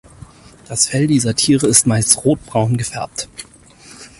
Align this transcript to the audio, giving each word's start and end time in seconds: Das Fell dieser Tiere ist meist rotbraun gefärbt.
Das 0.67 0.87
Fell 0.87 1.05
dieser 1.05 1.35
Tiere 1.35 1.67
ist 1.67 1.85
meist 1.85 2.25
rotbraun 2.25 2.75
gefärbt. 2.75 3.29